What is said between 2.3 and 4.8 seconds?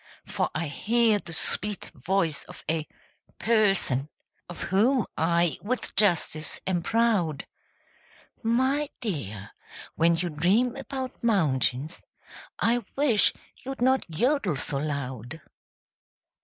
of a "person" Of